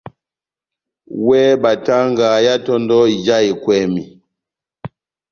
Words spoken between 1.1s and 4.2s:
Wɛ batanga yá tondò ija ekwɛmi.